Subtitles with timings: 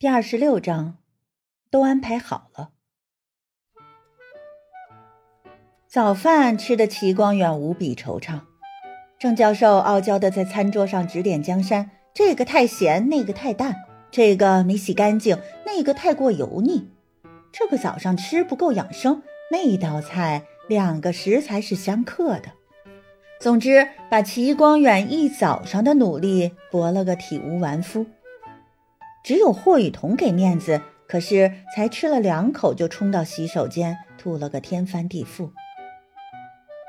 [0.00, 0.98] 第二十六章，
[1.72, 2.70] 都安排好了。
[5.88, 8.42] 早饭吃的齐光远无比惆怅，
[9.18, 13.74] 郑教授傲娇的在餐桌上指点江山：这个太咸，那个太淡，
[14.12, 16.88] 这个没洗干净，那个太过油腻。
[17.50, 22.52] 这个早上吃不够养生，那道菜两个食材是相克的。
[23.40, 28.06] 总之，把齐光远一早上的努力驳了个体无完肤。
[29.28, 35.50] 只有霍雨桐给面子，可是才吃了两口就冲到洗手间吐了个天翻地覆。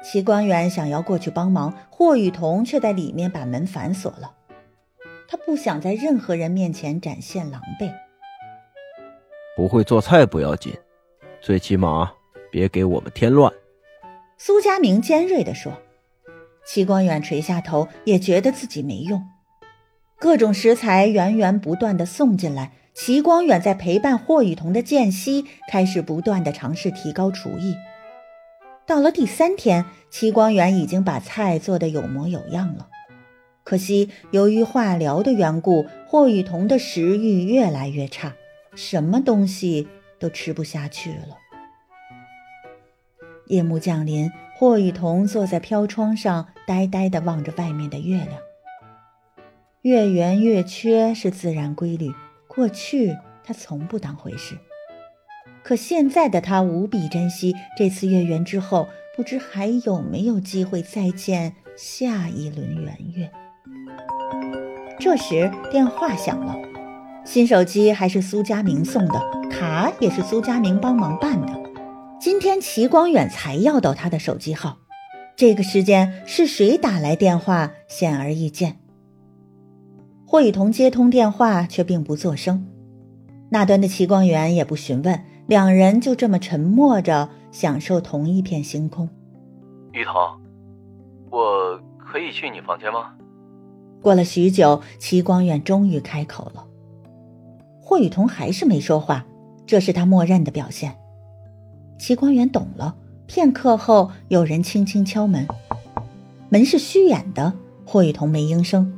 [0.06, 4.36] 齐光远想要过去帮忙，霍雨桐却在里面把门反锁了。
[5.28, 7.92] 他不想在任何人面前展现狼狈。
[9.58, 10.74] 不会做菜不要紧，
[11.42, 12.10] 最起码
[12.50, 13.52] 别给我们添乱。
[14.38, 15.74] 苏佳明尖锐地说。
[16.66, 19.22] 齐光远垂下头，也觉得自己没用。
[20.20, 27.74] 各种食材源源不断的送进来，齐光远在陪伴霍雨桐的间隙，开始不断的尝试提高厨艺。
[28.86, 32.90] 到了第三天，齐光远已经把菜做得有模有样了。
[33.64, 38.34] 可惜由于化疗的缘故，霍雨桐的食欲越来越差，
[38.76, 39.88] 什么东西
[40.20, 41.38] 都吃不下去了。
[43.48, 48.49] 夜幕降临，霍雨桐坐在飘窗上，呆呆地望着外面的月亮。
[49.82, 52.12] 月圆月缺是自然规律，
[52.50, 54.58] 过去他从不当回事，
[55.64, 63.32] 可现在的他无比珍惜这次月圆之后，不知还有没有机会再见下一轮圆月。
[65.00, 66.58] 这时电话响了，
[67.24, 71.58] 新手机还是苏佳明送的，卡也是苏佳明帮忙办的。
[72.20, 74.80] 今天齐光远才要到他的手机号，
[75.38, 78.76] 这个时间是谁打来电话，显而易见。
[80.32, 82.68] 霍雨桐接通电话，却并不作声。
[83.50, 89.10] 那端的齐光远也不询问，两人就这么沉默着，享受同一片星空。
[89.92, 90.14] 雨桐，
[91.32, 93.16] 我可以去你房间吗？
[94.04, 96.64] 过了许久，齐光远终于开口了。
[97.82, 99.26] 霍雨桐还是没说话，
[99.66, 100.96] 这是他默认的表现。
[101.98, 102.96] 齐光远懂了。
[103.26, 105.48] 片刻后，有人轻轻敲门，
[106.50, 107.52] 门是虚掩的。
[107.84, 108.94] 霍雨桐没应声。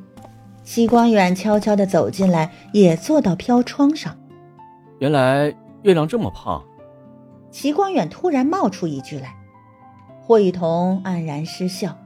[0.64, 4.18] 齐光远悄悄地走进来，也坐到飘窗上。
[5.00, 6.64] 原来月亮这么胖。
[7.50, 9.36] 齐光远突然冒出一句来，
[10.22, 11.98] 霍雨桐黯然失笑。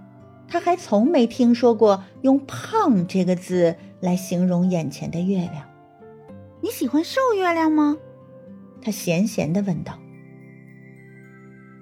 [0.47, 5.69] 他还从没听说过用“胖”这个字来形容眼前的月亮。
[6.61, 7.97] 你喜欢瘦月亮吗？
[8.81, 9.99] 他闲闲地问道。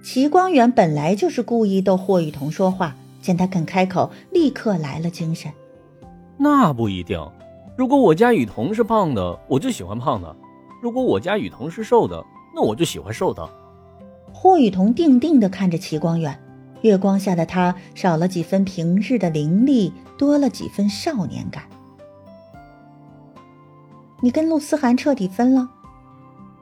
[0.04, 5.52] 齐光远本来就是故意逗霍雨桐说话，见他肯开口，立刻来了精神。
[6.38, 7.20] 那不一定，
[7.78, 10.36] 如果我家雨桐是胖的，我就喜欢胖的；
[10.82, 12.24] 如果我家雨桐是瘦的，
[12.54, 13.48] 那我就喜欢瘦的。
[14.32, 16.38] 霍雨桐定定地看着齐光远，
[16.82, 21.64] 月光下的他少了几分平日的凌厉，多了几分少年感。
[24.22, 25.70] 你跟陆思涵彻底分了？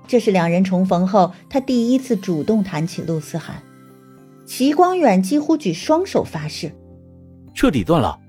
[0.07, 3.63] 这是两人重逢后他第一次主动谈起陆思涵。
[4.45, 6.71] 齐光远几乎举双手发誓，
[7.53, 8.19] 彻底断了。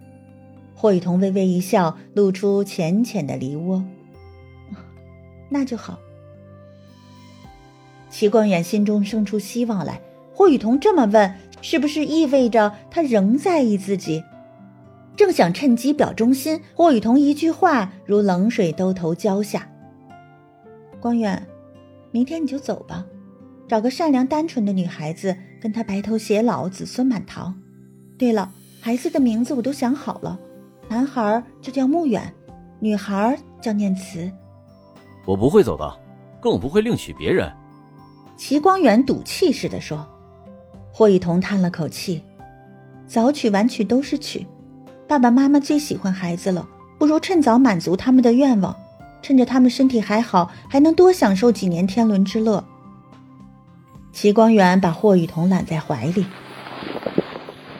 [0.83, 3.85] 霍雨桐微微一笑，露出浅浅的梨涡。
[5.49, 5.97] 那就好。
[8.11, 10.01] 齐光远心中生出希望来。
[10.35, 14.25] 霍雨桐这么问，是不是意味着他仍在意自己？
[15.17, 19.69] 正想趁机表忠心，霍雨桐一句话如冷水兜头浇下。
[20.99, 21.47] 光远，
[22.11, 23.07] 明天你就走吧，
[23.69, 27.55] 找个善良单纯的女孩子，跟她白头偕老，子孙满堂。
[28.19, 28.51] 对了，
[28.81, 30.41] 孩子的名字我都想好了。
[30.93, 32.31] 男孩就叫穆远，
[32.79, 34.31] 女孩叫念慈。
[35.25, 35.91] 我不会走的，
[36.39, 37.51] 更不会另娶别人。
[38.37, 40.07] 齐光远赌气似的说。
[40.93, 42.23] 霍雨桐叹了口气
[43.09, 44.47] ：“早娶晚娶都是娶，
[45.09, 48.77] 爸爸妈妈最喜欢孩子了，不如趁早满足他们的愿望，
[49.23, 52.63] 趁着他们身体还好，还能多享受几年天伦之乐。”
[54.13, 56.27] 齐光远把霍雨桐揽在怀里：“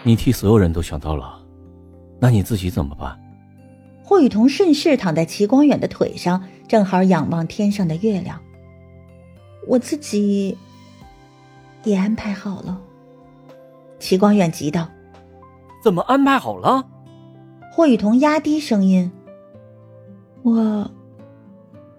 [0.03, 1.41] 你替所有人都想到了。”
[2.23, 3.19] 那你自己怎么办？
[4.05, 8.41] 霍雨桐顺势躺在齐光远的腿上，正好仰望天上的月亮。
[9.67, 10.57] 我自己
[11.83, 12.81] 也安排好了。
[13.99, 14.89] 齐光远急道
[15.83, 16.89] ：“怎么安排好了？”
[17.75, 19.11] 霍雨桐压低声音
[20.43, 20.89] ：“我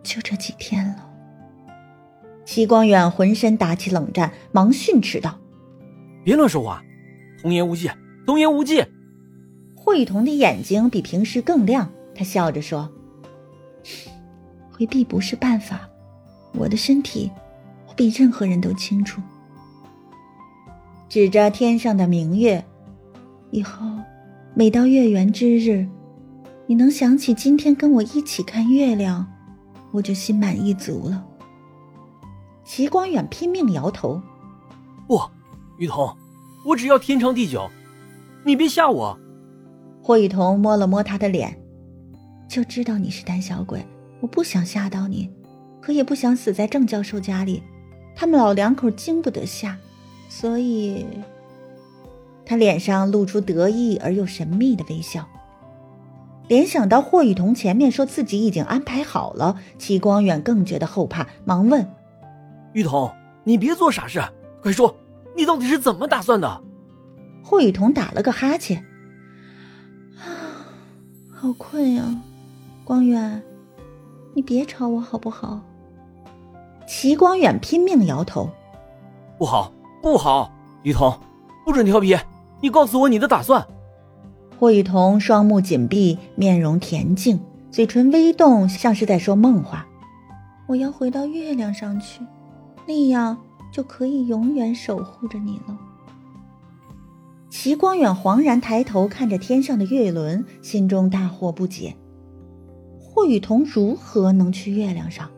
[0.03, 1.09] 就这几天了。”
[2.45, 5.37] 齐光远浑身打起冷战，忙训斥道
[6.23, 6.81] ：“别乱说话，
[7.41, 7.91] 童言无忌，
[8.25, 8.85] 童言无忌。”
[9.93, 12.89] 霍雨桐的眼睛比平时更亮，他笑着说
[14.73, 15.87] ：“回避不是办法。
[16.53, 17.29] 我的身体，
[17.95, 19.21] 比任何人都清楚。
[21.07, 22.65] 指着天上的明月，
[23.51, 23.85] 以后
[24.55, 25.87] 每到月圆之日，
[26.65, 29.31] 你能想起今天跟我一起看月亮，
[29.91, 31.23] 我就心满意足了。
[32.65, 34.19] 齐光远拼命摇头
[35.05, 35.21] ：“不，
[35.77, 36.17] 雨桐，
[36.65, 37.69] 我只要天长地久，
[38.43, 39.15] 你别吓我。”
[40.05, 41.57] 霍雨桐摸了摸他的脸，
[42.49, 43.85] 就知道你是胆小鬼，
[44.19, 45.31] 我不想吓到你，
[45.79, 47.63] 可也不想死在郑教授家里，
[48.13, 49.77] 他们老两口经不得吓。
[50.27, 51.05] 所以，
[52.45, 55.25] 他脸上露出得意而又神秘的微笑。
[56.49, 61.87] 联想到霍雨桐前面说自己已经安排好了，齐光远更觉得后怕，忙问
[62.73, 63.09] ：“雨桐，
[63.45, 64.21] 你别做傻事，
[64.61, 64.93] 快说，
[65.33, 66.61] 你到底是怎么打算的？”
[67.41, 68.92] 霍雨桐打了个哈欠：“啊，
[71.43, 72.21] 好困呀，
[72.85, 73.43] 光远，
[74.33, 75.59] 你别吵我好不好？”
[76.87, 78.49] 齐光远拼命摇头
[79.37, 80.49] ：“不好。”不好，
[80.83, 81.19] 雨桐，
[81.65, 82.17] 不准调皮！
[82.61, 83.67] 你告诉我你的打算。
[84.57, 89.85] 霍雨桐双目紧闭，面容恬静，嘴唇微动，像是在说梦话。
[90.67, 92.21] 我要回到月亮上去，
[92.87, 93.37] 那样
[93.69, 95.77] 就可以永远守护着你了。
[97.53, 101.95] 齐光远惶然抬头看着天上的月轮，心中大惑不解：
[102.99, 105.29] 霍雨桐如何能去月亮上？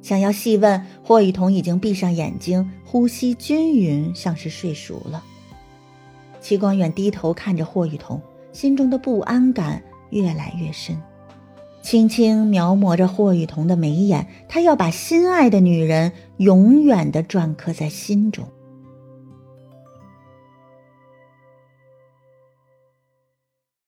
[0.00, 5.22] 想要细问，霍雨桐已经闭上眼睛，呼吸均匀，像是睡熟了。
[6.40, 8.18] 齐光远低头看着霍雨桐，
[8.52, 10.96] 心中的不安感越来越深，
[11.82, 18.48] 轻轻描摹着霍雨桐的眉眼，他要把心爱的女人永远的篆刻在心中。